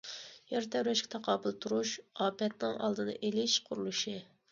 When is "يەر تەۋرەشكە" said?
0.51-1.11